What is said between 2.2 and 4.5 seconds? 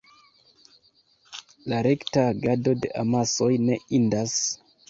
agado de amasoj ne indas.